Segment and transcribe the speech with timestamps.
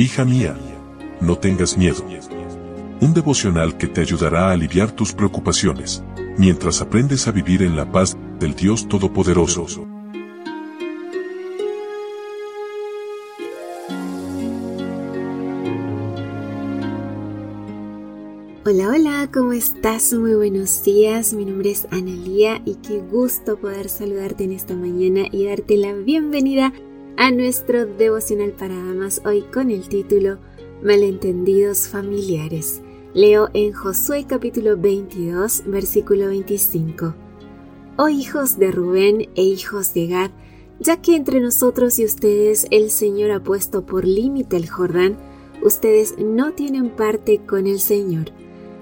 [0.00, 0.56] Hija mía,
[1.20, 2.04] no tengas miedo.
[3.00, 6.04] Un devocional que te ayudará a aliviar tus preocupaciones,
[6.36, 9.88] mientras aprendes a vivir en la paz del Dios Todopoderoso.
[18.64, 20.12] Hola, hola, ¿cómo estás?
[20.12, 25.26] Muy buenos días, mi nombre es Analía y qué gusto poder saludarte en esta mañana
[25.32, 26.87] y darte la bienvenida a
[27.30, 30.38] nuestro devocional para damas hoy con el título
[30.82, 32.80] Malentendidos familiares.
[33.12, 37.14] Leo en Josué capítulo 22, versículo 25.
[37.98, 40.30] Oh hijos de Rubén e hijos de Gad,
[40.78, 45.18] ya que entre nosotros y ustedes el Señor ha puesto por límite el Jordán,
[45.62, 48.32] ustedes no tienen parte con el Señor.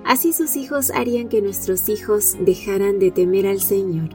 [0.05, 4.11] Así sus hijos harían que nuestros hijos dejaran de temer al Señor.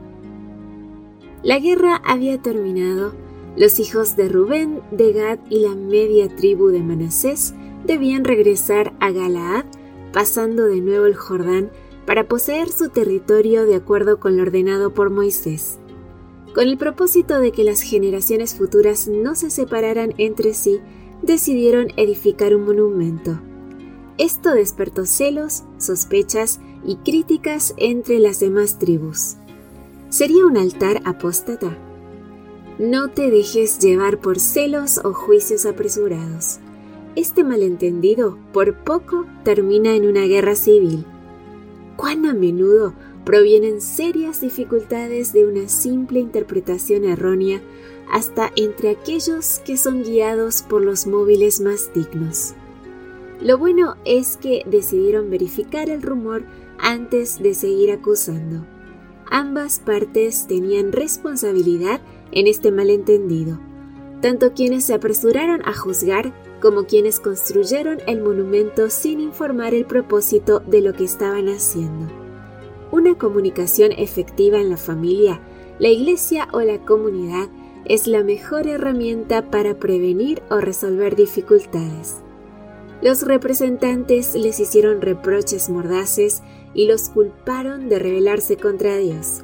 [1.44, 3.14] La guerra había terminado,
[3.56, 7.54] los hijos de Rubén, de Gad y la media tribu de Manasés
[7.86, 9.66] debían regresar a Galaad,
[10.14, 11.72] pasando de nuevo el Jordán
[12.06, 15.80] para poseer su territorio de acuerdo con lo ordenado por Moisés.
[16.54, 20.82] Con el propósito de que las generaciones futuras no se separaran entre sí,
[21.22, 23.40] decidieron edificar un monumento.
[24.18, 29.38] Esto despertó celos, sospechas y críticas entre las demás tribus.
[30.10, 31.78] ¿Sería un altar apóstata?
[32.82, 36.58] No te dejes llevar por celos o juicios apresurados.
[37.16, 41.06] Este malentendido por poco termina en una guerra civil.
[41.96, 47.62] ¿Cuán a menudo provienen serias dificultades de una simple interpretación errónea
[48.12, 52.56] hasta entre aquellos que son guiados por los móviles más dignos?
[53.42, 56.46] Lo bueno es que decidieron verificar el rumor
[56.80, 58.66] antes de seguir acusando.
[59.34, 62.02] Ambas partes tenían responsabilidad
[62.34, 63.62] en este malentendido,
[64.22, 70.60] tanto quienes se apresuraron a juzgar como quienes construyeron el monumento sin informar el propósito
[70.60, 72.12] de lo que estaban haciendo.
[72.92, 75.40] Una comunicación efectiva en la familia,
[75.80, 77.48] la iglesia o la comunidad
[77.86, 82.18] es la mejor herramienta para prevenir o resolver dificultades.
[83.02, 86.44] Los representantes les hicieron reproches mordaces
[86.74, 89.44] y los culparon de rebelarse contra Dios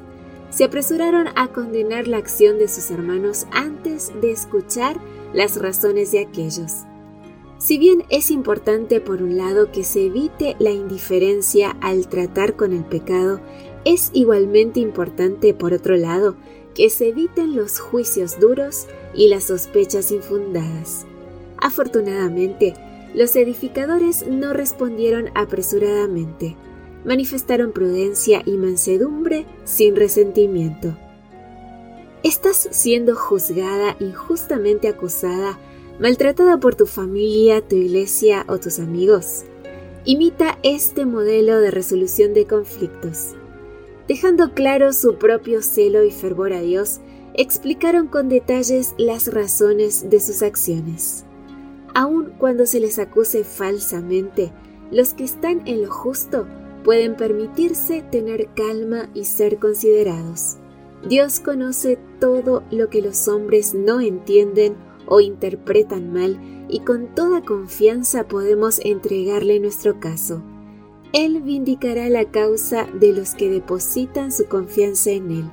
[0.50, 4.98] se apresuraron a condenar la acción de sus hermanos antes de escuchar
[5.34, 6.84] las razones de aquellos.
[7.58, 12.72] Si bien es importante por un lado que se evite la indiferencia al tratar con
[12.72, 13.42] el pecado,
[13.84, 16.36] es igualmente importante por otro lado
[16.74, 21.06] que se eviten los juicios duros y las sospechas infundadas.
[21.58, 22.76] Afortunadamente,
[23.16, 26.56] los edificadores no respondieron apresuradamente
[27.06, 30.98] manifestaron prudencia y mansedumbre sin resentimiento.
[32.24, 35.58] Estás siendo juzgada, injustamente acusada,
[36.00, 39.46] maltratada por tu familia, tu iglesia o tus amigos.
[40.04, 43.36] Imita este modelo de resolución de conflictos.
[44.08, 47.02] Dejando claro su propio celo y fervor a Dios,
[47.34, 51.26] explicaron con detalles las razones de sus acciones.
[51.94, 54.52] Aun cuando se les acuse falsamente,
[54.92, 56.48] los que están en lo justo
[56.88, 60.56] pueden permitirse tener calma y ser considerados.
[61.06, 66.40] Dios conoce todo lo que los hombres no entienden o interpretan mal
[66.70, 70.42] y con toda confianza podemos entregarle nuestro caso.
[71.12, 75.52] Él vindicará la causa de los que depositan su confianza en Él.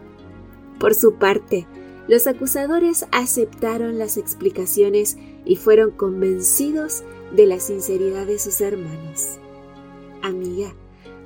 [0.79, 1.67] Por su parte,
[2.07, 7.03] los acusadores aceptaron las explicaciones y fueron convencidos
[7.35, 9.41] de la sinceridad de sus hermanos.
[10.23, 10.73] Amiga,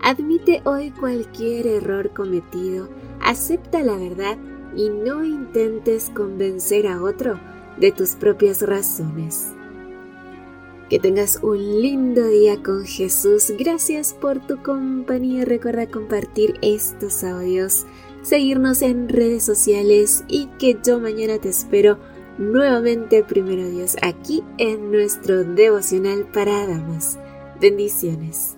[0.00, 2.88] Admite hoy cualquier error cometido,
[3.20, 4.38] acepta la verdad
[4.76, 7.40] y no intentes convencer a otro
[7.78, 9.52] de tus propias razones.
[10.88, 13.52] Que tengas un lindo día con Jesús.
[13.58, 15.44] Gracias por tu compañía.
[15.44, 17.84] Recuerda compartir estos audios,
[18.22, 21.98] seguirnos en redes sociales y que yo mañana te espero
[22.38, 27.18] nuevamente, primero Dios, aquí en nuestro devocional para damas.
[27.60, 28.57] Bendiciones.